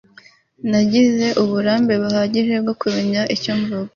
[0.69, 3.89] Nagize uburambe buhagije bwo kumenya icyo mvuga